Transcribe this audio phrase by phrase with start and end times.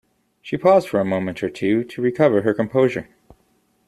[0.41, 3.07] She paused for a moment or two to recover her composure.